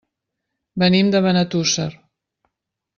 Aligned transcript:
Venim 0.83 1.11
de 1.17 1.23
Benetússer. 1.27 1.89